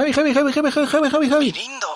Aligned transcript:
Javi, 0.00 0.12
Javi, 0.14 0.32
Javi, 0.32 0.52
Javi, 0.52 0.70
Javi, 0.70 0.86
Javi, 0.86 1.10
Javi, 1.10 1.28
Javi. 1.28 1.44
Mirindo, 1.52 1.88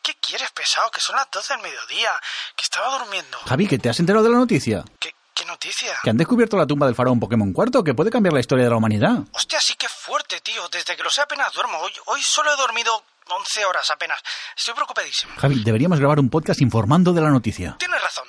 ¿qué 0.00 0.14
quieres, 0.20 0.50
pesado? 0.52 0.88
Que 0.92 1.00
son 1.00 1.16
las 1.16 1.28
12 1.32 1.54
del 1.54 1.62
mediodía, 1.62 2.12
que 2.54 2.62
estaba 2.62 2.98
durmiendo. 2.98 3.36
Javi, 3.48 3.66
¿que 3.66 3.78
te 3.78 3.88
has 3.88 3.98
enterado 3.98 4.24
de 4.24 4.30
la 4.30 4.36
noticia? 4.38 4.84
¿Qué, 5.00 5.12
qué 5.34 5.44
noticia? 5.44 5.92
Que 6.04 6.10
han 6.10 6.16
descubierto 6.16 6.56
la 6.56 6.66
tumba 6.68 6.86
del 6.86 6.94
faraón 6.94 7.18
Pokémon 7.18 7.52
cuarto, 7.52 7.82
que 7.82 7.94
puede 7.94 8.10
cambiar 8.12 8.32
la 8.32 8.38
historia 8.38 8.64
de 8.64 8.70
la 8.70 8.76
humanidad. 8.76 9.18
Hostia, 9.32 9.60
sí 9.60 9.74
que 9.74 9.88
fuerte, 9.88 10.40
tío. 10.40 10.68
Desde 10.68 10.94
que 10.96 11.02
lo 11.02 11.10
sé 11.10 11.20
apenas 11.20 11.52
duermo. 11.52 11.78
Hoy, 11.78 11.92
hoy 12.06 12.22
solo 12.22 12.52
he 12.52 12.56
dormido 12.56 13.02
11 13.28 13.64
horas 13.64 13.90
apenas. 13.90 14.20
Estoy 14.56 14.74
preocupadísimo. 14.74 15.32
Javi, 15.36 15.64
deberíamos 15.64 15.98
grabar 15.98 16.20
un 16.20 16.30
podcast 16.30 16.60
informando 16.60 17.12
de 17.12 17.22
la 17.22 17.30
noticia. 17.30 17.74
Tienes 17.76 18.00
razón. 18.00 18.28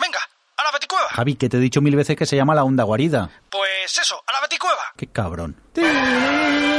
Venga, 0.00 0.18
a 0.56 0.64
la 0.64 0.72
baticueva. 0.72 1.08
Javi, 1.10 1.36
que 1.36 1.48
te 1.48 1.58
he 1.58 1.60
dicho 1.60 1.80
mil 1.80 1.94
veces 1.94 2.16
que 2.16 2.26
se 2.26 2.34
llama 2.34 2.56
la 2.56 2.64
onda 2.64 2.82
guarida. 2.82 3.30
Pues 3.50 3.96
eso, 3.96 4.20
a 4.26 4.32
la 4.32 4.40
baticueva. 4.40 4.82
Qué 4.96 5.06
cabrón. 5.06 5.62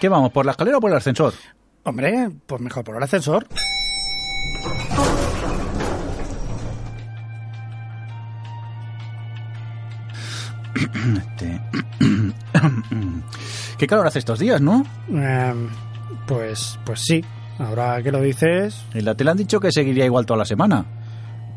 ¿Qué 0.00 0.08
vamos, 0.08 0.32
por 0.32 0.46
la 0.46 0.52
escalera 0.52 0.78
o 0.78 0.80
por 0.80 0.90
el 0.90 0.96
ascensor? 0.96 1.34
Hombre, 1.84 2.30
pues 2.46 2.60
mejor 2.62 2.82
por 2.84 2.96
el 2.96 3.02
ascensor. 3.02 3.46
Este... 11.18 11.60
Qué 13.78 13.86
calor 13.86 14.06
hace 14.06 14.20
estos 14.20 14.38
días, 14.38 14.60
¿no? 14.60 14.84
Em, 15.08 15.68
pues, 16.26 16.78
pues 16.84 17.00
sí. 17.02 17.22
Ahora 17.58 18.02
que 18.02 18.10
lo 18.10 18.22
dices. 18.22 18.82
En 18.94 19.04
la 19.04 19.14
tele 19.14 19.32
han 19.32 19.36
dicho 19.36 19.60
que 19.60 19.70
seguiría 19.70 20.06
igual 20.06 20.24
toda 20.24 20.38
la 20.38 20.44
semana. 20.46 20.84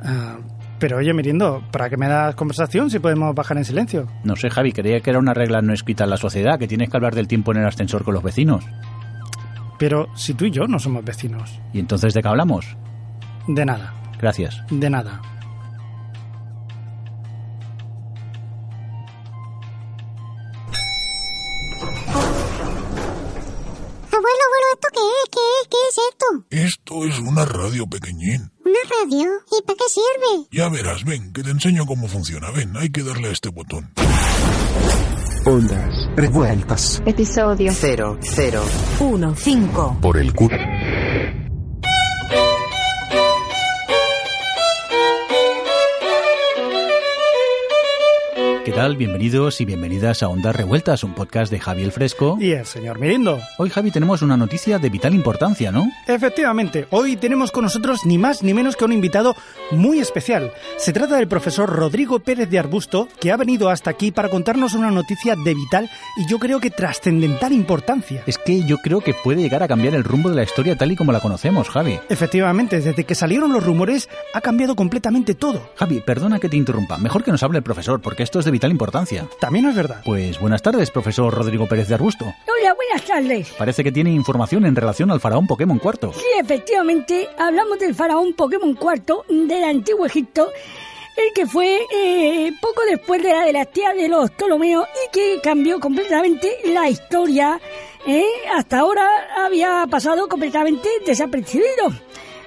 ah, 0.04 0.38
pero 0.84 0.98
oye, 0.98 1.14
Mirindo, 1.14 1.64
¿para 1.72 1.90
qué 1.90 1.96
me 1.96 2.10
das 2.10 2.36
conversación 2.36 2.90
si 2.90 3.00
podemos 3.00 3.34
bajar 3.34 3.55
en 3.55 3.63
silencio? 3.63 4.05
No 4.26 4.35
sé, 4.35 4.49
Javi, 4.49 4.74
creía 4.74 4.99
que 4.99 5.12
era 5.12 5.20
una 5.20 5.34
regla 5.34 5.62
no 5.62 5.71
escrita 5.71 6.04
en 6.04 6.10
la 6.10 6.18
sociedad, 6.18 6.60
que 6.60 6.68
tienes 6.68 6.90
que 6.90 6.98
hablar 6.98 7.16
del 7.16 7.26
tiempo 7.26 7.54
en 7.54 7.60
el 7.60 7.66
ascensor 7.66 8.04
con 8.04 8.13
los 8.13 8.21
vecinos. 8.21 8.66
Pero 9.80 10.07
si 10.13 10.34
tú 10.34 10.44
y 10.44 10.52
yo 10.52 10.68
no 10.68 10.80
somos 10.80 11.05
vecinos. 11.05 11.57
¿Y 11.72 11.80
entonces 11.80 12.13
de 12.13 12.22
qué 12.22 12.27
hablamos? 12.27 12.76
De 13.48 13.63
nada, 13.66 13.94
Gracias. 14.20 14.62
de 14.70 14.90
nada. 14.90 15.22
Abuelo, 24.12 24.44
abuelo, 24.48 24.68
¿esto 24.74 24.88
qué 24.94 25.00
es? 25.00 25.29
¿Qué 25.32 25.40
es? 25.62 25.68
¿Qué 25.70 25.77
es 25.90 25.98
esto? 26.10 26.46
Esto 26.50 27.05
es 27.07 27.20
una 27.20 27.46
radio 27.46 27.88
pequeñín. 27.88 28.52
¿Una 28.66 28.80
radio? 28.90 29.30
¿Y 29.52 29.62
para 29.64 29.78
qué 29.78 29.84
sirve? 29.90 30.48
Ya 30.52 30.70
verás, 30.70 31.04
ven, 31.04 31.34
que 31.34 31.44
te 31.44 31.50
enseño 31.50 31.86
cómo 31.86 32.08
funciona. 32.08 32.50
Ven, 32.52 32.76
hay 32.78 32.90
que 32.90 33.04
darle 33.04 33.28
a 33.28 33.32
este 33.32 33.50
botón. 33.50 33.92
Ondas 35.46 35.94
revueltas. 36.16 37.02
Episodio 37.06 37.72
0, 37.74 38.20
0. 38.22 38.64
1, 39.00 39.36
5. 39.36 39.98
Por 40.02 40.18
el 40.18 40.34
culo. 40.34 40.56
¿Qué 48.66 48.72
tal? 48.72 48.96
Bienvenidos 48.96 49.60
y 49.60 49.66
bienvenidas 49.66 50.24
a 50.24 50.30
Ondas 50.30 50.56
Revueltas, 50.56 51.04
un 51.04 51.14
podcast 51.14 51.52
de 51.52 51.60
Javi 51.60 51.84
el 51.84 51.92
Fresco. 51.92 52.38
Y 52.40 52.52
el 52.52 52.66
señor 52.66 52.98
Mirindo. 52.98 53.42
Hoy, 53.58 53.70
Javi, 53.70 53.92
tenemos 53.92 54.22
una 54.22 54.38
noticia 54.38 54.80
de 54.80 54.90
vital 54.90 55.14
importancia, 55.14 55.70
¿no? 55.70 55.86
Efectivamente, 56.08 56.88
hoy 56.90 57.18
tenemos 57.18 57.52
con 57.52 57.66
nosotros 57.66 58.06
ni 58.06 58.18
más 58.18 58.41
ni 58.41 58.54
menos 58.54 58.78
que 58.78 58.86
un 58.86 58.94
invitado 58.94 59.36
muy 59.72 60.00
especial. 60.00 60.54
Se 60.78 60.94
trata 60.94 61.18
del 61.18 61.28
profesor 61.28 61.70
Rodrigo 61.70 62.20
Pérez 62.20 62.50
de 62.50 62.58
Arbusto, 62.58 63.10
que 63.20 63.34
ha 63.34 63.38
venido 63.38 63.70
hasta 63.70 63.90
aquí 63.90 64.12
para 64.12 64.30
contarnos 64.30 64.75
una 64.75 64.91
noticia 64.91 65.36
de 65.36 65.53
vital 65.53 65.90
y 66.16 66.25
yo 66.30 66.40
creo 66.40 66.62
que 66.62 66.69
trascendental 66.69 67.52
importancia. 67.52 68.23
Es 68.28 68.38
que 68.38 68.63
yo 68.63 68.78
creo 68.78 69.02
que 69.02 69.13
puede 69.13 69.41
llegar 69.41 69.62
a 69.62 69.68
cambiar 69.68 69.94
el 69.94 70.06
rumbo 70.06 70.29
de 70.29 70.38
la 70.38 70.44
historia 70.44 70.78
tal 70.78 70.90
y 70.90 70.96
como 70.96 71.12
la 71.12 71.19
conocemos, 71.19 71.68
Javi. 71.68 72.00
Efectivamente, 72.07 72.79
desde 72.79 73.03
que 73.03 73.13
salieron 73.13 73.52
los 73.52 73.66
rumores 73.66 74.07
ha 74.34 74.40
cambiado 74.40 74.78
completamente 74.78 75.35
todo. 75.35 75.69
Javi, 75.75 76.00
perdona 76.00 76.40
que 76.40 76.47
te 76.47 76.56
interrumpa. 76.56 76.97
Mejor 76.97 77.25
que 77.25 77.31
nos 77.31 77.44
hable 77.44 77.57
el 77.57 77.63
profesor, 77.63 78.00
porque 78.00 78.23
esto 78.23 78.40
es 78.40 78.46
de 78.46 78.53
vital 78.53 78.72
importancia. 78.72 79.28
También 79.40 79.66
es 79.66 79.75
verdad. 79.75 80.02
Pues 80.06 80.40
buenas 80.40 80.62
tardes, 80.62 80.91
profesor 80.91 81.34
Rodrigo 81.34 81.68
Pérez 81.68 81.90
de 81.90 81.96
Arbusto. 81.96 82.25
Hola, 82.25 82.74
buenas 82.75 83.06
tardes. 83.06 83.50
Parece 83.58 83.84
que 83.84 83.91
tiene 83.91 84.12
información 84.12 84.66
en 84.66 84.75
relación 84.75 85.12
al 85.12 85.19
faraón 85.19 85.47
Pokémon 85.47 85.80
cuarto. 85.80 86.14
Sí, 86.14 86.25
efectivamente, 86.40 87.28
hablamos 87.38 87.80
del 87.80 87.96
faraón 87.96 88.34
Pokémon 88.34 88.78
IV 88.80 89.47
del 89.47 89.64
antiguo 89.64 90.06
Egipto, 90.06 90.50
el 91.18 91.34
que 91.34 91.46
fue 91.46 91.80
eh, 91.94 92.52
poco 92.62 92.81
después 92.90 93.22
de 93.22 93.31
la 93.34 93.46
dinastía 93.46 93.94
de 93.94 94.08
los 94.08 94.31
Ptolomeos 94.31 94.88
y 95.06 95.12
que 95.12 95.40
cambió 95.44 95.80
completamente 95.80 96.58
la 96.66 96.88
historia. 96.90 97.59
¿eh? 98.08 98.24
Hasta 98.56 98.80
ahora 98.80 99.08
había 99.46 99.85
pasado 99.90 100.28
completamente 100.28 100.88
desapercibido. 101.06 101.91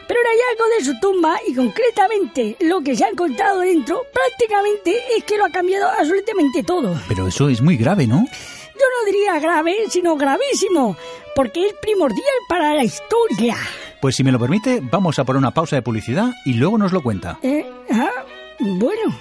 Pero 0.08 0.20
el 0.20 0.26
hallazgo 0.26 0.78
de 0.78 0.84
su 0.84 1.00
tumba 1.00 1.38
y 1.46 1.54
concretamente 1.54 2.56
lo 2.60 2.80
que 2.80 2.94
se 2.96 3.04
ha 3.04 3.08
encontrado 3.08 3.60
dentro 3.60 4.02
prácticamente 4.12 4.96
es 5.16 5.24
que 5.24 5.36
lo 5.36 5.46
ha 5.46 5.50
cambiado 5.50 5.88
absolutamente 5.88 6.62
todo. 6.62 7.00
Pero 7.08 7.26
eso 7.26 7.48
es 7.48 7.60
muy 7.60 7.76
grave, 7.76 8.06
¿no? 8.06 8.26
Yo 8.74 8.84
no 8.98 9.10
diría 9.10 9.40
grave, 9.40 9.74
sino 9.88 10.16
gravísimo, 10.16 10.96
porque 11.34 11.66
es 11.66 11.74
primordial 11.80 12.22
para 12.48 12.74
la 12.74 12.84
historia. 12.84 13.56
Pues 14.00 14.16
si 14.16 14.22
me 14.22 14.30
lo 14.30 14.38
permite, 14.38 14.80
vamos 14.80 15.18
a 15.18 15.24
por 15.24 15.36
una 15.36 15.52
pausa 15.52 15.76
de 15.76 15.82
publicidad 15.82 16.32
y 16.44 16.54
luego 16.54 16.78
nos 16.78 16.92
lo 16.92 17.02
cuenta. 17.02 17.38
Eh, 17.42 17.66
ah, 17.90 18.24
bueno. 18.60 19.16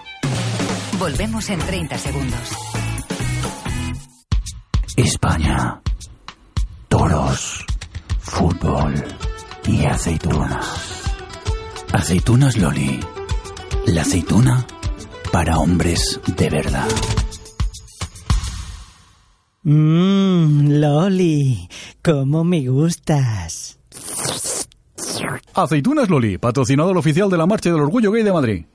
Volvemos 1.00 1.50
en 1.50 1.59
30 1.59 1.97
segundos. 1.97 2.52
España. 4.97 5.81
Toros. 6.88 7.66
Fútbol. 8.19 8.94
Y 9.67 9.83
aceitunas. 9.85 11.03
Aceitunas 11.91 12.57
Loli. 12.57 12.99
La 13.87 14.01
aceituna 14.01 14.65
para 15.31 15.57
hombres 15.57 16.19
de 16.37 16.49
verdad. 16.49 16.87
Mmm, 19.63 20.79
Loli, 20.79 21.67
cómo 22.03 22.43
me 22.43 22.67
gustas. 22.67 23.79
Aceitunas 25.53 26.09
Loli, 26.09 26.37
patrocinador 26.37 26.97
oficial 26.97 27.29
de 27.29 27.37
la 27.37 27.47
Marcha 27.47 27.71
del 27.71 27.81
Orgullo 27.81 28.11
Gay 28.11 28.23
de 28.23 28.33
Madrid. 28.33 28.65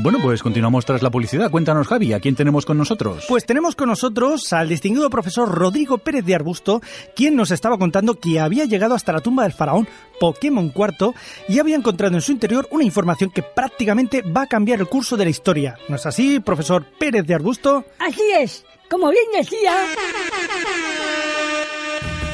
Bueno, 0.00 0.20
pues 0.22 0.44
continuamos 0.44 0.84
tras 0.84 1.02
la 1.02 1.10
publicidad. 1.10 1.50
Cuéntanos, 1.50 1.88
Javi, 1.88 2.12
¿a 2.12 2.20
quién 2.20 2.36
tenemos 2.36 2.64
con 2.64 2.78
nosotros? 2.78 3.24
Pues 3.28 3.44
tenemos 3.44 3.74
con 3.74 3.88
nosotros 3.88 4.52
al 4.52 4.68
distinguido 4.68 5.10
profesor 5.10 5.50
Rodrigo 5.50 5.98
Pérez 5.98 6.24
de 6.24 6.36
Arbusto, 6.36 6.80
quien 7.16 7.34
nos 7.34 7.50
estaba 7.50 7.78
contando 7.78 8.14
que 8.14 8.38
había 8.38 8.64
llegado 8.64 8.94
hasta 8.94 9.12
la 9.12 9.20
tumba 9.20 9.42
del 9.42 9.52
faraón 9.52 9.88
Pokémon 10.20 10.72
IV 10.72 11.14
y 11.48 11.58
había 11.58 11.74
encontrado 11.74 12.14
en 12.14 12.22
su 12.22 12.30
interior 12.30 12.68
una 12.70 12.84
información 12.84 13.30
que 13.30 13.42
prácticamente 13.42 14.22
va 14.22 14.42
a 14.42 14.46
cambiar 14.46 14.78
el 14.78 14.86
curso 14.86 15.16
de 15.16 15.24
la 15.24 15.30
historia. 15.30 15.76
¿No 15.88 15.96
es 15.96 16.06
así, 16.06 16.38
profesor 16.38 16.86
Pérez 16.96 17.26
de 17.26 17.34
Arbusto? 17.34 17.84
Así 17.98 18.22
es, 18.38 18.64
como 18.88 19.10
bien 19.10 19.24
decía, 19.36 19.74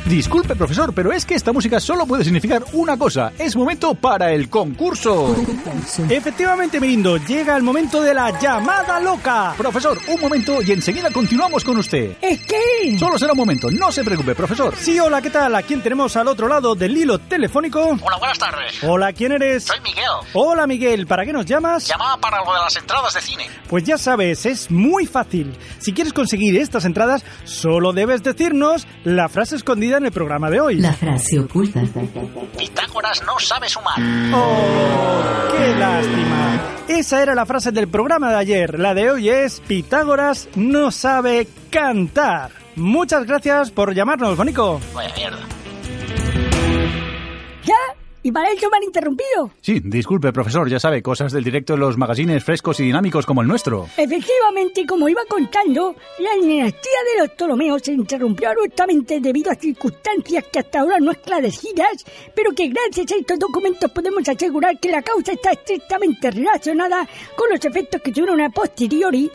Disculpe, 0.06 0.54
profesor, 0.54 0.92
pero 0.92 1.12
es 1.12 1.24
que 1.24 1.34
esta 1.34 1.50
música 1.50 1.80
solo 1.80 2.06
puede 2.06 2.24
significar 2.24 2.62
una 2.74 2.98
cosa. 2.98 3.32
Es 3.38 3.56
momento 3.56 3.94
para 3.94 4.32
el 4.32 4.50
concurso. 4.50 5.34
Efectivamente, 6.10 6.78
Mirindo, 6.78 7.16
llega 7.16 7.56
el 7.56 7.62
momento 7.62 8.02
de 8.02 8.12
la 8.12 8.38
llamada 8.38 9.00
loca. 9.00 9.54
Profesor, 9.56 9.98
un 10.08 10.20
momento 10.20 10.60
y 10.60 10.72
enseguida 10.72 11.10
continuamos 11.10 11.64
con 11.64 11.78
usted. 11.78 12.16
es 12.20 12.42
que... 12.42 12.98
Solo 12.98 13.18
será 13.18 13.32
un 13.32 13.38
momento, 13.38 13.70
no 13.70 13.90
se 13.90 14.04
preocupe, 14.04 14.34
profesor. 14.34 14.74
Sí, 14.76 15.00
hola, 15.00 15.22
¿qué 15.22 15.30
tal? 15.30 15.54
¿A 15.54 15.62
quién 15.62 15.80
tenemos 15.80 16.14
al 16.16 16.28
otro 16.28 16.48
lado 16.48 16.74
del 16.74 16.94
hilo 16.94 17.18
telefónico? 17.18 17.80
Hola, 18.02 18.18
buenas 18.18 18.38
tardes. 18.38 18.84
Hola, 18.84 19.12
¿quién 19.14 19.32
eres? 19.32 19.64
Soy 19.64 19.80
Miguel. 19.80 20.04
Hola, 20.34 20.66
Miguel, 20.66 21.06
¿para 21.06 21.24
qué 21.24 21.32
nos 21.32 21.46
llamas? 21.46 21.88
Llamaba 21.88 22.18
para 22.18 22.44
lo 22.44 22.52
de 22.52 22.60
las 22.60 22.76
entradas 22.76 23.14
de 23.14 23.22
cine. 23.22 23.46
Pues 23.68 23.84
ya 23.84 23.96
sabes, 23.96 24.44
es 24.44 24.70
muy 24.70 25.06
fácil. 25.06 25.56
Si 25.78 25.94
quieres 25.94 26.12
conseguir 26.12 26.58
estas 26.58 26.84
entradas, 26.84 27.24
solo 27.44 27.94
debes 27.94 28.22
decirnos 28.22 28.86
la 29.04 29.30
frase 29.30 29.56
escondida 29.56 29.93
en 29.98 30.06
el 30.06 30.12
programa 30.12 30.50
de 30.50 30.60
hoy. 30.60 30.76
La 30.76 30.92
frase 30.92 31.38
oculta. 31.38 31.82
Pitágoras 32.56 33.22
no 33.24 33.38
sabe 33.38 33.68
sumar. 33.68 33.98
¡Oh, 34.34 35.22
qué 35.52 35.74
lástima! 35.78 36.60
Esa 36.88 37.22
era 37.22 37.34
la 37.34 37.46
frase 37.46 37.72
del 37.72 37.88
programa 37.88 38.30
de 38.30 38.36
ayer. 38.36 38.78
La 38.78 38.94
de 38.94 39.10
hoy 39.10 39.28
es 39.28 39.60
Pitágoras 39.60 40.48
no 40.56 40.90
sabe 40.90 41.48
cantar. 41.70 42.50
Muchas 42.76 43.24
gracias 43.26 43.70
por 43.70 43.94
llamarnos, 43.94 44.36
Bonico. 44.36 44.80
Vaya 44.94 45.14
mierda. 45.16 45.38
Y 48.24 48.32
para 48.32 48.50
eso 48.50 48.70
me 48.70 48.78
han 48.78 48.84
interrumpido. 48.84 49.50
Sí, 49.60 49.80
disculpe, 49.84 50.32
profesor, 50.32 50.66
ya 50.66 50.80
sabe, 50.80 51.02
cosas 51.02 51.30
del 51.30 51.44
directo 51.44 51.74
de 51.74 51.78
los 51.78 51.98
magazines 51.98 52.42
frescos 52.42 52.80
y 52.80 52.84
dinámicos 52.84 53.26
como 53.26 53.42
el 53.42 53.46
nuestro. 53.46 53.86
Efectivamente, 53.98 54.86
como 54.86 55.10
iba 55.10 55.20
contando, 55.28 55.94
la 56.18 56.34
dinastía 56.42 56.98
de 57.12 57.20
los 57.20 57.30
Ptolomeos 57.32 57.82
se 57.82 57.92
interrumpió 57.92 58.48
abruptamente 58.48 59.20
debido 59.20 59.50
a 59.50 59.54
circunstancias 59.54 60.42
que 60.50 60.58
hasta 60.58 60.80
ahora 60.80 61.00
no 61.00 61.10
esclarecidas, 61.10 62.02
pero 62.34 62.52
que 62.52 62.68
gracias 62.68 63.12
a 63.12 63.16
estos 63.16 63.38
documentos 63.38 63.90
podemos 63.90 64.26
asegurar 64.26 64.80
que 64.80 64.90
la 64.90 65.02
causa 65.02 65.32
está 65.32 65.50
estrictamente 65.50 66.30
relacionada 66.30 67.06
con 67.36 67.50
los 67.50 67.62
efectos 67.62 68.00
que 68.00 68.10
tuvieron 68.10 68.40
a 68.40 68.48
posteriori, 68.48 69.30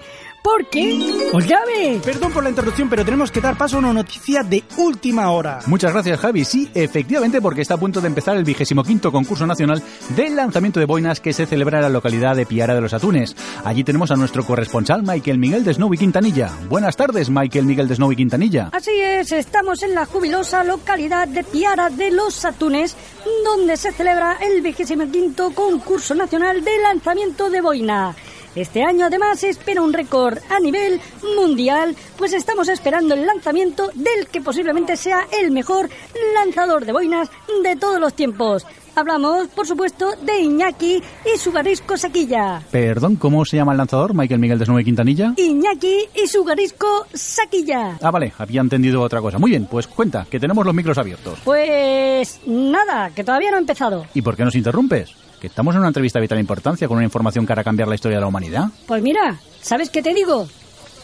porque, 0.52 1.00
¿os 1.34 1.46
sabe? 1.46 2.00
Perdón 2.04 2.32
por 2.32 2.44
la 2.44 2.50
interrupción, 2.50 2.90
pero 2.90 3.06
tenemos 3.06 3.32
que 3.32 3.42
dar 3.42 3.58
paso 3.58 3.76
a 3.76 3.80
una 3.80 3.94
noticia 3.94 4.42
de 4.44 4.64
última 4.78 5.32
hora. 5.32 5.60
Muchas 5.68 5.94
gracias, 5.94 6.20
Javi. 6.20 6.46
Sí, 6.46 6.70
efectivamente, 6.74 7.42
porque 7.42 7.62
está 7.62 7.76
a 7.76 7.78
punto 7.78 8.02
de 8.02 8.08
empezar 8.08 8.36
el 8.36 8.44
vigésimo 8.44 8.84
quinto 8.84 9.12
concurso 9.12 9.46
nacional 9.46 9.84
del 10.16 10.36
lanzamiento 10.36 10.80
de 10.80 10.86
boinas 10.86 11.20
que 11.20 11.34
se 11.34 11.46
celebra 11.46 11.78
en 11.78 11.84
la 11.84 11.90
localidad 11.90 12.36
de 12.36 12.46
Piara 12.46 12.74
de 12.74 12.82
los 12.82 12.94
Atunes. 12.94 13.36
Allí 13.64 13.84
tenemos 13.84 14.12
a 14.12 14.16
nuestro 14.16 14.44
corresponsal 14.46 15.04
Michael 15.04 15.38
Miguel 15.38 15.64
de 15.64 15.74
Snowy 15.74 15.98
Quintanilla. 15.98 16.52
Buenas 16.68 16.96
tardes, 16.96 17.30
Michael 17.30 17.66
Miguel 17.66 17.88
de 17.88 17.96
Snowy 17.96 18.16
Quintanilla. 18.16 18.70
Así 18.72 18.92
es, 19.00 19.32
estamos 19.32 19.84
en 19.84 19.94
la 19.94 20.06
jubilosa 20.06 20.64
localidad 20.64 21.28
de 21.28 21.44
Piara 21.44 21.90
de 21.90 22.12
los 22.12 22.44
Atunes, 22.46 22.96
donde 23.44 23.78
se 23.78 23.92
celebra 23.92 24.38
el 24.42 24.62
vigésimo 24.62 25.10
quinto 25.12 25.52
concurso 25.52 26.16
nacional 26.16 26.64
de 26.64 26.78
lanzamiento 26.80 27.50
de 27.50 27.62
boina. 27.62 28.16
Este 28.60 28.84
año 28.84 29.06
además 29.06 29.40
se 29.40 29.48
espera 29.48 29.82
un 29.82 29.94
récord 29.94 30.38
a 30.50 30.60
nivel 30.60 31.00
mundial, 31.38 31.96
pues 32.18 32.34
estamos 32.34 32.68
esperando 32.68 33.14
el 33.14 33.26
lanzamiento 33.26 33.90
del 33.96 34.28
que 34.28 34.42
posiblemente 34.42 34.98
sea 34.98 35.22
el 35.42 35.52
mejor 35.52 35.90
lanzador 36.36 36.86
de 36.86 36.92
boinas 36.92 37.30
de 37.64 37.78
todos 37.78 38.02
los 38.02 38.14
tiempos. 38.14 38.68
Hablamos, 38.96 39.48
por 39.48 39.66
supuesto, 39.66 40.14
de 40.24 40.42
Iñaki 40.42 41.02
y 41.34 41.38
su 41.38 41.54
garisco 41.54 41.96
Saquilla. 41.96 42.62
Perdón, 42.70 43.16
¿cómo 43.16 43.46
se 43.46 43.56
llama 43.56 43.72
el 43.72 43.78
lanzador, 43.78 44.14
Michael 44.14 44.42
Miguel 44.42 44.60
de 44.60 44.66
Snowy 44.66 44.84
Quintanilla? 44.84 45.36
Iñaki 45.38 46.10
y 46.22 46.28
su 46.28 46.44
garisco 46.44 47.08
Saquilla. 47.14 47.98
Ah, 48.02 48.12
vale, 48.12 48.34
había 48.38 48.60
entendido 48.60 49.02
otra 49.02 49.22
cosa. 49.22 49.40
Muy 49.40 49.52
bien, 49.52 49.68
pues 49.68 49.88
cuenta, 49.88 50.28
que 50.30 50.38
tenemos 50.38 50.66
los 50.66 50.76
micros 50.76 50.98
abiertos. 50.98 51.40
Pues 51.46 52.42
nada, 52.46 53.12
que 53.12 53.24
todavía 53.24 53.52
no 53.52 53.56
ha 53.56 53.62
empezado. 53.62 54.06
¿Y 54.14 54.22
por 54.22 54.36
qué 54.36 54.44
nos 54.44 54.56
interrumpes? 54.56 55.16
Que 55.40 55.48
estamos 55.48 55.74
en 55.74 55.80
una 55.80 55.88
entrevista 55.88 56.20
de 56.20 56.24
vital 56.24 56.40
importancia 56.40 56.88
con 56.88 56.98
una 56.98 57.06
información 57.06 57.46
que 57.46 57.54
hará 57.54 57.64
cambiar 57.64 57.88
la 57.88 57.96
historia 57.96 58.18
de 58.18 58.22
la 58.22 58.28
humanidad. 58.28 58.66
Pues 58.86 59.02
mira, 59.02 59.40
¿sabes 59.62 59.90
qué 59.90 60.02
te 60.02 60.14
digo? 60.14 60.48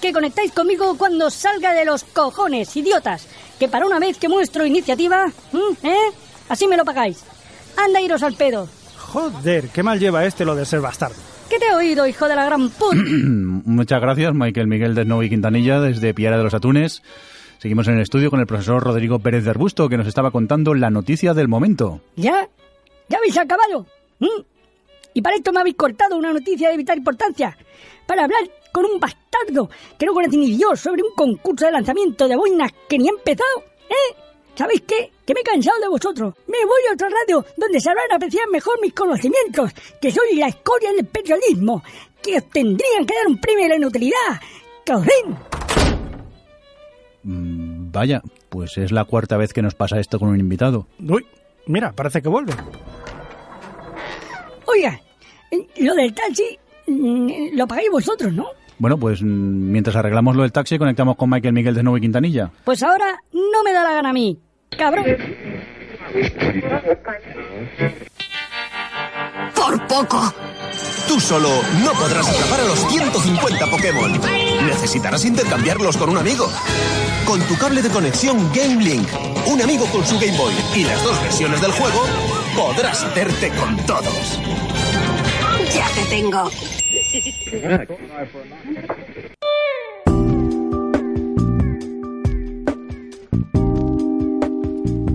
Que 0.01 0.11
conectáis 0.11 0.51
conmigo 0.51 0.97
cuando 0.97 1.29
salga 1.29 1.73
de 1.73 1.85
los 1.85 2.03
cojones, 2.03 2.75
idiotas. 2.75 3.27
Que 3.59 3.67
para 3.67 3.85
una 3.85 3.99
vez 3.99 4.17
que 4.17 4.27
muestro 4.27 4.65
iniciativa, 4.65 5.25
¿m? 5.53 5.61
¿eh? 5.83 6.11
Así 6.49 6.67
me 6.67 6.77
lo 6.77 6.85
pagáis. 6.85 7.23
Anda, 7.77 8.01
iros 8.01 8.23
al 8.23 8.35
pedo. 8.35 8.67
Joder, 8.97 9.69
qué 9.69 9.83
mal 9.83 9.99
lleva 9.99 10.25
este 10.25 10.43
lo 10.45 10.55
de 10.55 10.65
ser 10.65 10.81
bastardo. 10.81 11.15
¿Qué 11.49 11.59
te 11.59 11.67
he 11.67 11.75
oído, 11.75 12.05
hijo 12.07 12.27
de 12.27 12.35
la 12.35 12.45
gran 12.45 12.69
puta? 12.69 12.95
Muchas 13.65 14.01
gracias, 14.01 14.33
Michael 14.33 14.67
Miguel 14.67 14.95
de 14.95 15.03
Snowy 15.03 15.29
Quintanilla, 15.29 15.79
desde 15.79 16.13
Piara 16.13 16.37
de 16.37 16.43
los 16.43 16.53
Atunes. 16.53 17.01
Seguimos 17.59 17.87
en 17.87 17.95
el 17.95 18.01
estudio 18.01 18.29
con 18.29 18.39
el 18.39 18.47
profesor 18.47 18.83
Rodrigo 18.83 19.19
Pérez 19.19 19.43
de 19.45 19.51
Arbusto, 19.51 19.87
que 19.87 19.97
nos 19.97 20.07
estaba 20.07 20.31
contando 20.31 20.73
la 20.73 20.89
noticia 20.89 21.33
del 21.33 21.47
momento. 21.47 22.01
¿Ya? 22.15 22.49
¿Ya 23.07 23.17
habéis 23.17 23.37
acabado? 23.37 23.85
¿Mm? 24.19 24.41
Y 25.13 25.21
para 25.21 25.38
esto 25.38 25.51
me 25.53 25.62
habéis 25.62 25.75
cortado 25.75 26.17
una 26.17 26.33
noticia 26.33 26.69
de 26.69 26.77
vital 26.77 26.97
importancia. 26.97 27.57
Para 28.06 28.25
hablar 28.25 28.41
con 28.71 28.85
un 28.85 29.00
bastardo 29.00 29.69
que 29.97 30.06
no 30.06 30.13
conoce 30.13 30.38
ni 30.38 30.56
Dios 30.57 30.79
sobre 30.79 31.01
un 31.01 31.12
concurso 31.15 31.65
de 31.65 31.71
lanzamiento 31.71 32.27
de 32.27 32.35
boinas 32.35 32.71
que 32.89 32.97
ni 32.97 33.07
ha 33.07 33.12
empezado. 33.12 33.63
¿Eh? 33.89 34.15
¿Sabéis 34.56 34.81
qué? 34.81 35.12
Que 35.25 35.33
me 35.33 35.39
he 35.39 35.44
cansado 35.44 35.79
de 35.79 35.88
vosotros. 35.88 36.33
Me 36.47 36.65
voy 36.65 36.81
a 36.89 36.94
otra 36.94 37.07
radio 37.09 37.45
donde 37.56 37.79
sabrán 37.79 38.12
apreciar 38.13 38.47
mejor 38.50 38.79
mis 38.81 38.94
conocimientos, 38.94 39.71
que 40.01 40.12
soy 40.12 40.35
la 40.35 40.47
escoria 40.47 40.91
del 40.94 41.06
periodismo, 41.06 41.83
que 42.21 42.38
os 42.38 42.50
tendrían 42.50 43.06
que 43.06 43.15
dar 43.15 43.27
un 43.27 43.39
premio 43.39 43.63
de 43.63 43.69
la 43.69 43.75
inutilidad. 43.77 44.41
¡Que 44.85 44.94
os 44.94 45.06
den! 45.06 45.38
Mm, 47.23 47.91
vaya, 47.91 48.21
pues 48.50 48.77
es 48.77 48.91
la 48.91 49.06
cuarta 49.06 49.38
vez 49.38 49.51
que 49.51 49.61
nos 49.61 49.75
pasa 49.75 50.00
esto 50.00 50.19
con 50.19 50.29
un 50.29 50.39
invitado. 50.39 50.88
Uy, 51.00 51.25
mira, 51.65 51.91
parece 51.94 52.21
que 52.21 52.29
vuelve. 52.29 52.53
Oiga, 54.75 55.00
eh, 55.51 55.68
lo 55.77 55.95
del 55.95 56.13
taxi 56.13 56.60
mm, 56.88 57.56
lo 57.56 57.68
pagáis 57.68 57.89
vosotros, 57.92 58.33
¿no? 58.33 58.48
Bueno, 58.77 58.98
pues 58.98 59.22
mm, 59.22 59.25
mientras 59.72 59.95
arreglamos 59.95 60.36
lo 60.36 60.42
del 60.42 60.51
taxi, 60.51 60.77
conectamos 60.77 61.16
con 61.16 61.30
Michael 61.30 61.54
Miguel 61.54 61.74
de 61.75 61.81
Snowy 61.81 62.01
Quintanilla. 62.01 62.51
Pues 62.66 62.83
ahora 62.83 63.18
no 63.31 63.63
me 63.63 63.72
da 63.72 63.83
la 63.83 63.94
gana 63.94 64.10
a 64.10 64.13
mí. 64.13 64.38
Cabrón. 64.77 65.06
¡Por 69.56 69.88
poco! 69.88 70.33
Tú 71.07 71.19
solo 71.19 71.50
no 71.83 71.92
podrás 71.94 72.28
atrapar 72.28 72.60
a 72.62 72.66
los 72.66 72.80
150 72.92 73.66
Pokémon. 73.68 74.12
Necesitarás 74.66 75.24
intercambiarlos 75.24 75.95
con 75.98 76.10
un 76.10 76.18
amigo. 76.18 76.48
Con 77.25 77.39
tu 77.48 77.57
cable 77.57 77.81
de 77.81 77.89
conexión 77.89 78.51
Game 78.54 78.83
Link, 78.83 79.07
un 79.48 79.62
amigo 79.62 79.86
con 79.88 80.06
su 80.06 80.19
Game 80.19 80.38
Boy 80.38 80.54
y 80.75 80.83
las 80.83 81.01
dos 81.04 81.21
versiones 81.21 81.62
del 81.62 81.71
juego, 81.71 82.01
podrás 82.56 83.04
hacerte 83.04 83.50
con 83.50 83.78
todos. 83.86 84.39
Tengo. 86.10 86.50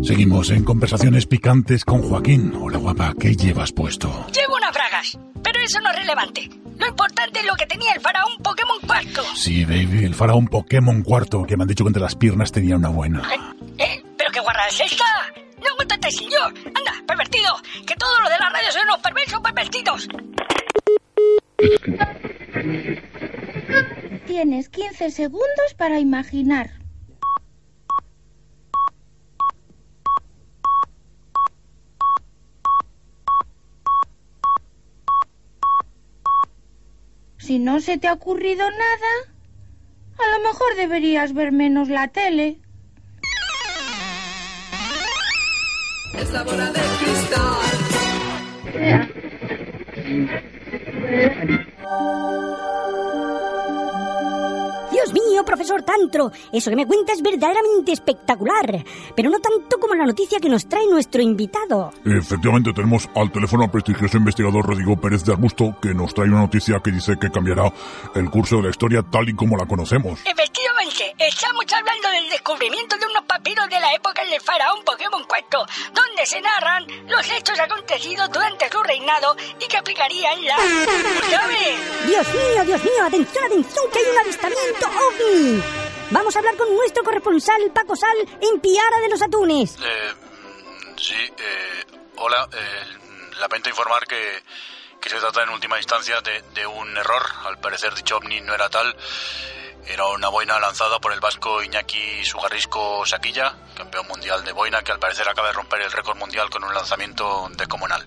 Seguimos 0.02 0.50
en 0.50 0.64
conversaciones 0.64 1.26
picantes 1.26 1.84
con 1.84 2.02
Joaquín. 2.02 2.52
Hola 2.60 2.78
guapa, 2.78 3.14
¿qué 3.18 3.34
llevas 3.36 3.72
puesto? 3.72 4.08
Llevo 4.32 4.56
unas 4.56 4.72
bragas, 4.72 5.18
pero 5.42 5.60
eso 5.60 5.80
no 5.80 5.90
es 5.90 5.96
relevante. 5.96 6.48
Lo 6.78 6.86
importante 6.88 7.40
es 7.40 7.46
lo 7.46 7.54
que 7.54 7.66
tenía 7.66 7.92
el 7.92 8.00
faraón 8.00 8.32
Pokémon 8.42 8.78
cuarto. 8.86 9.22
Sí, 9.34 9.64
baby, 9.64 10.04
el 10.04 10.14
faraón 10.14 10.46
Pokémon 10.48 11.02
cuarto, 11.02 11.44
que 11.44 11.56
me 11.56 11.62
han 11.64 11.68
dicho 11.68 11.84
que 11.84 11.88
entre 11.90 12.02
las 12.02 12.16
piernas 12.16 12.50
tenía 12.50 12.76
una 12.76 12.88
buena. 12.88 13.22
¿Eh? 13.78 14.02
¿Pero 14.16 14.30
qué 14.32 14.40
guarra 14.40 14.66
es 14.68 14.80
esta? 14.80 15.04
No 15.60 15.66
aguántate, 15.72 16.10
señor. 16.10 16.54
Anda, 16.66 16.94
pervertido. 17.06 17.54
Que 17.86 17.94
todo 17.94 18.20
lo 18.22 18.30
de 18.30 18.38
la 18.40 18.48
radio 18.48 18.72
son 18.72 18.82
unos 18.84 18.98
perversos 18.98 19.40
pervertidos. 19.40 20.08
Tienes 24.26 24.68
15 24.68 25.10
segundos 25.10 25.74
para 25.76 25.98
imaginar. 25.98 26.70
Si 37.38 37.58
no 37.58 37.80
se 37.80 37.98
te 37.98 38.08
ha 38.08 38.12
ocurrido 38.12 38.70
nada, 38.70 39.34
a 40.18 40.38
lo 40.38 40.44
mejor 40.44 40.76
deberías 40.76 41.32
ver 41.34 41.52
menos 41.52 41.88
la 41.88 42.08
tele. 42.08 42.60
Dios 54.90 55.12
mío, 55.12 55.44
profesor 55.44 55.82
Tantro, 55.82 56.30
eso 56.52 56.70
que 56.70 56.76
me 56.76 56.86
cuenta 56.86 57.12
es 57.12 57.22
verdaderamente 57.22 57.92
espectacular, 57.92 58.84
pero 59.16 59.30
no 59.30 59.38
tanto 59.38 59.78
como 59.78 59.94
la 59.94 60.04
noticia 60.04 60.38
que 60.38 60.48
nos 60.48 60.68
trae 60.68 60.86
nuestro 60.86 61.22
invitado. 61.22 61.92
Efectivamente, 62.04 62.72
tenemos 62.72 63.08
al 63.14 63.32
teléfono 63.32 63.64
al 63.64 63.70
prestigioso 63.70 64.18
investigador 64.18 64.66
Rodrigo 64.66 65.00
Pérez 65.00 65.24
de 65.24 65.32
Arbusto, 65.32 65.76
que 65.80 65.94
nos 65.94 66.12
trae 66.12 66.28
una 66.28 66.40
noticia 66.40 66.80
que 66.80 66.90
dice 66.90 67.16
que 67.20 67.30
cambiará 67.30 67.72
el 68.14 68.30
curso 68.30 68.56
de 68.56 68.64
la 68.64 68.70
historia 68.70 69.02
tal 69.02 69.28
y 69.28 69.34
como 69.34 69.56
la 69.56 69.66
conocemos. 69.66 70.20
Efectivamente, 70.26 70.49
estamos 71.30 71.64
hablando 71.72 72.08
del 72.10 72.28
descubrimiento 72.28 72.96
de 72.96 73.06
unos 73.06 73.24
papiros 73.24 73.68
de 73.68 73.80
la 73.80 73.94
época 73.94 74.24
del 74.24 74.40
faraón 74.40 74.84
Pokémon 74.84 75.24
cuarto, 75.24 75.64
donde 75.92 76.26
se 76.26 76.40
narran 76.40 76.86
los 77.08 77.28
hechos 77.30 77.58
acontecidos 77.58 78.30
durante 78.30 78.68
su 78.68 78.82
reinado 78.82 79.36
y 79.58 79.66
que 79.66 79.76
aplicarían 79.76 80.44
la... 80.44 80.56
Dios 82.06 82.28
mío, 82.28 82.64
Dios 82.64 82.82
mío, 82.82 83.04
atención, 83.06 83.44
atención, 83.44 83.90
que 83.92 83.98
hay 84.00 84.04
un 84.06 84.18
avistamiento 84.18 84.86
ovni. 84.86 85.62
Vamos 86.10 86.34
a 86.34 86.38
hablar 86.40 86.56
con 86.56 86.74
nuestro 86.74 87.04
corresponsal 87.04 87.70
Paco 87.72 87.94
Sal 87.94 88.16
en 88.40 88.60
Piara 88.60 88.98
de 88.98 89.08
los 89.08 89.22
Atunes. 89.22 89.76
Eh, 89.80 90.14
sí, 90.96 91.14
eh, 91.14 91.84
hola. 92.16 92.48
Eh, 92.52 93.36
lamento 93.38 93.68
informar 93.68 94.04
que, 94.08 94.42
que 95.00 95.08
se 95.08 95.18
trata 95.18 95.44
en 95.44 95.50
última 95.50 95.78
instancia 95.78 96.20
de, 96.20 96.42
de 96.54 96.66
un 96.66 96.96
error. 96.96 97.22
Al 97.44 97.60
parecer 97.60 97.94
dicho 97.94 98.16
ovni 98.16 98.40
no 98.40 98.52
era 98.52 98.68
tal. 98.68 98.96
Era 99.86 100.06
una 100.08 100.28
boina 100.28 100.58
lanzada 100.60 100.98
por 101.00 101.12
el 101.12 101.20
vasco 101.20 101.62
Iñaki 101.62 102.24
Sugarrisco 102.24 103.04
Saquilla, 103.06 103.54
campeón 103.76 104.06
mundial 104.08 104.44
de 104.44 104.52
boina, 104.52 104.82
que 104.82 104.92
al 104.92 104.98
parecer 104.98 105.28
acaba 105.28 105.48
de 105.48 105.54
romper 105.54 105.80
el 105.82 105.90
récord 105.92 106.16
mundial 106.18 106.48
con 106.50 106.62
un 106.64 106.72
lanzamiento 106.74 107.48
descomunal. 107.56 108.06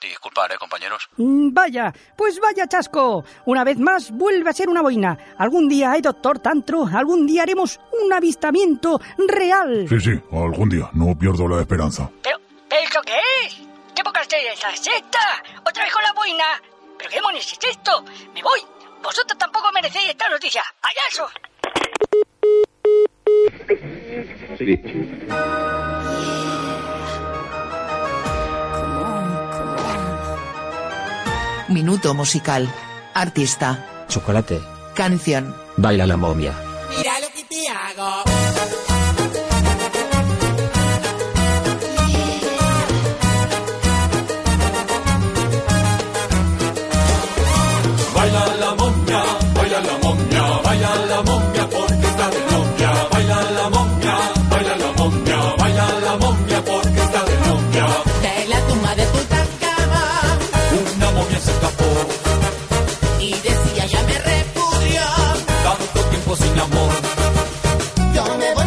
Disculpad, 0.00 0.50
eh, 0.50 0.58
compañeros. 0.58 1.08
Mm, 1.16 1.52
Vaya, 1.54 1.92
pues 2.16 2.40
vaya 2.40 2.66
chasco. 2.66 3.24
Una 3.46 3.62
vez 3.62 3.78
más 3.78 4.10
vuelve 4.10 4.50
a 4.50 4.52
ser 4.52 4.68
una 4.68 4.82
boina. 4.82 5.16
Algún 5.38 5.68
día, 5.68 5.94
eh, 5.96 6.02
doctor 6.02 6.40
Tantro, 6.40 6.86
algún 6.92 7.24
día 7.26 7.42
haremos 7.44 7.78
un 8.02 8.12
avistamiento 8.12 9.00
real. 9.28 9.86
Sí, 9.88 10.00
sí, 10.00 10.20
algún 10.32 10.68
día, 10.68 10.90
no 10.92 11.16
pierdo 11.16 11.46
la 11.46 11.60
esperanza. 11.60 12.10
¿Pero, 12.22 12.38
pero 12.68 12.82
eso 12.82 13.00
qué 13.02 13.18
es? 13.46 13.54
¿Qué 13.94 14.02
¡La 14.62 14.76
sexta! 14.76 15.18
¡Otra 15.64 15.84
vez 15.84 15.92
con 15.92 16.02
la 16.02 16.12
boina! 16.12 16.44
¿Pero 16.98 17.10
qué 17.10 17.16
demonios 17.16 17.52
es 17.52 17.58
esto? 17.70 18.02
¡Me 18.34 18.42
voy! 18.42 18.60
Vosotros 19.02 19.36
tampoco 19.38 19.70
merecéis 19.72 20.10
esta 20.10 20.28
noticia. 20.28 20.62
¡Allá 20.82 21.00
eso! 21.10 21.28
Minuto 31.68 32.14
musical. 32.14 32.68
Artista. 33.14 34.04
Chocolate. 34.08 34.60
Canción. 34.94 35.54
Baila 35.76 36.06
la 36.06 36.16
momia. 36.16 36.54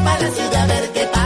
Para 0.06 0.22
la 0.22 0.32
ciudad 0.32 0.62
a 0.62 0.66
ver 0.68 0.92
qué 0.94 1.06
pasa. 1.12 1.25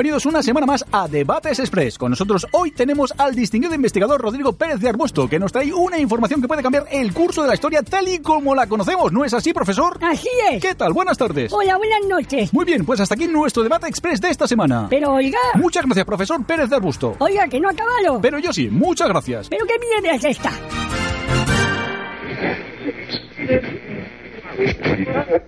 Bienvenidos 0.00 0.24
una 0.24 0.42
semana 0.42 0.64
más 0.64 0.82
a 0.92 1.06
Debates 1.08 1.58
Express. 1.58 1.98
Con 1.98 2.08
nosotros 2.12 2.46
hoy 2.52 2.70
tenemos 2.70 3.12
al 3.18 3.34
distinguido 3.34 3.74
investigador 3.74 4.18
Rodrigo 4.18 4.54
Pérez 4.54 4.80
de 4.80 4.88
Arbusto, 4.88 5.28
que 5.28 5.38
nos 5.38 5.52
trae 5.52 5.74
una 5.74 5.98
información 5.98 6.40
que 6.40 6.48
puede 6.48 6.62
cambiar 6.62 6.86
el 6.90 7.12
curso 7.12 7.42
de 7.42 7.48
la 7.48 7.52
historia 7.52 7.82
tal 7.82 8.08
y 8.08 8.18
como 8.20 8.54
la 8.54 8.66
conocemos. 8.66 9.12
¿No 9.12 9.26
es 9.26 9.34
así, 9.34 9.52
profesor? 9.52 9.98
Así 10.00 10.30
es. 10.50 10.62
¿Qué 10.62 10.74
tal? 10.74 10.94
Buenas 10.94 11.18
tardes. 11.18 11.52
Hola, 11.52 11.76
buenas 11.76 12.00
noches. 12.08 12.50
Muy 12.54 12.64
bien, 12.64 12.86
pues 12.86 12.98
hasta 13.00 13.14
aquí 13.14 13.28
nuestro 13.28 13.62
Debate 13.62 13.88
Express 13.88 14.22
de 14.22 14.30
esta 14.30 14.48
semana. 14.48 14.86
Pero 14.88 15.12
oiga, 15.12 15.38
Muchas 15.56 15.84
gracias, 15.84 16.06
profesor 16.06 16.42
Pérez 16.46 16.70
de 16.70 16.76
Arbusto. 16.76 17.16
oiga, 17.18 17.46
que 17.46 17.60
no 17.60 17.68
ha 17.68 17.72
acabado. 17.72 18.22
Pero 18.22 18.38
yo 18.38 18.54
sí, 18.54 18.70
muchas 18.70 19.06
gracias. 19.06 19.50
¿Pero 19.50 19.66
qué 19.66 19.74
mierda 19.78 20.16
es 20.16 20.24
esta? 20.24 20.50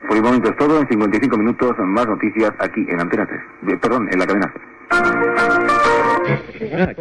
Por 0.08 0.16
el 0.16 0.22
momento 0.22 0.50
es 0.50 0.56
todo. 0.56 0.80
En 0.80 0.88
55 0.88 1.36
minutos 1.36 1.72
más 1.78 2.06
noticias 2.06 2.52
aquí 2.58 2.84
en 2.88 3.00
Antena 3.00 3.26
3. 3.26 3.40
Eh, 3.74 3.78
Perdón, 3.80 4.08
en 4.10 4.18
la 4.18 4.26
cadena. 4.26 4.52
Déjenme 6.60 6.94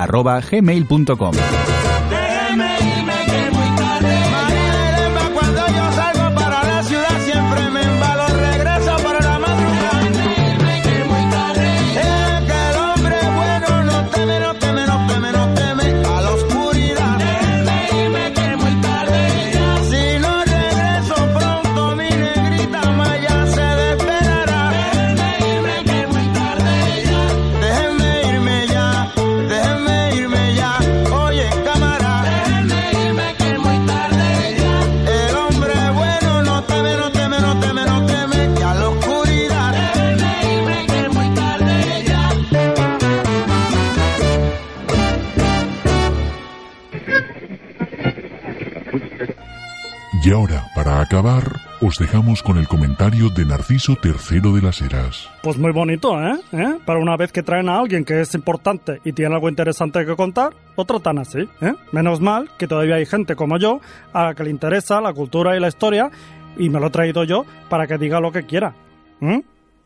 Y 50.24 50.30
ahora, 50.32 50.64
para 50.74 51.02
acabar, 51.02 51.60
os 51.82 51.98
dejamos 51.98 52.42
con 52.42 52.56
el 52.56 52.66
comentario 52.66 53.28
de 53.28 53.44
Narciso 53.44 53.94
III 54.02 54.54
de 54.54 54.62
las 54.62 54.80
Heras. 54.80 55.28
Pues 55.42 55.58
muy 55.58 55.70
bonito, 55.70 56.18
¿eh? 56.18 56.40
¿Eh? 56.52 56.78
Para 56.86 56.98
una 56.98 57.14
vez 57.18 57.30
que 57.30 57.42
traen 57.42 57.68
a 57.68 57.78
alguien 57.78 58.06
que 58.06 58.22
es 58.22 58.34
importante 58.34 59.02
y 59.04 59.12
tiene 59.12 59.34
algo 59.34 59.50
interesante 59.50 60.06
que 60.06 60.16
contar, 60.16 60.54
lo 60.78 60.86
tratan 60.86 61.18
así, 61.18 61.40
¿eh? 61.60 61.74
Menos 61.92 62.22
mal 62.22 62.48
que 62.56 62.66
todavía 62.66 62.94
hay 62.94 63.04
gente 63.04 63.36
como 63.36 63.58
yo 63.58 63.82
a 64.14 64.24
la 64.24 64.34
que 64.34 64.44
le 64.44 64.50
interesa 64.50 65.02
la 65.02 65.12
cultura 65.12 65.58
y 65.58 65.60
la 65.60 65.68
historia 65.68 66.10
y 66.56 66.70
me 66.70 66.80
lo 66.80 66.86
he 66.86 66.90
traído 66.90 67.24
yo 67.24 67.44
para 67.68 67.86
que 67.86 67.98
diga 67.98 68.18
lo 68.18 68.32
que 68.32 68.46
quiera. 68.46 68.74
¿Mm? 69.20 69.40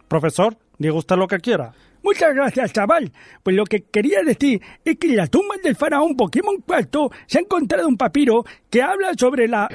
Profesor, 0.07 0.57
diga 0.78 0.94
usted 0.94 1.16
lo 1.16 1.26
que 1.26 1.38
quiera. 1.38 1.73
Muchas 2.02 2.35
gracias, 2.35 2.73
chaval. 2.73 3.12
Pues 3.42 3.56
lo 3.56 3.64
que 3.64 3.82
quería 3.82 4.23
decir 4.23 4.62
es 4.85 4.97
que 4.97 5.08
en 5.08 5.16
la 5.16 5.26
tumba 5.26 5.56
del 5.62 5.76
faraón 5.76 6.16
Pokémon 6.16 6.56
IV 6.66 7.11
se 7.26 7.38
ha 7.38 7.40
encontrado 7.42 7.88
un 7.88 7.97
papiro 7.97 8.44
que 8.70 8.82
habla 8.82 9.12
sobre 9.18 9.49
la... 9.49 9.68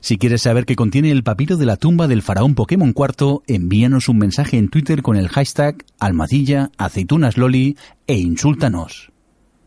Si 0.00 0.18
quieres 0.18 0.42
saber 0.42 0.66
qué 0.66 0.76
contiene 0.76 1.10
el 1.10 1.24
papiro 1.24 1.56
de 1.56 1.66
la 1.66 1.76
tumba 1.76 2.06
del 2.06 2.22
faraón 2.22 2.54
Pokémon 2.54 2.94
IV, 2.96 3.40
envíanos 3.48 4.08
un 4.08 4.18
mensaje 4.18 4.56
en 4.56 4.68
Twitter 4.68 5.02
con 5.02 5.16
el 5.16 5.28
hashtag 5.28 5.84
almadilla 5.98 6.70
aceitunasloli 6.78 7.76
e 8.06 8.14
insúltanos, 8.14 9.10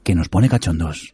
que 0.04 0.16
nos 0.16 0.30
pone 0.30 0.48
cachondos. 0.48 1.14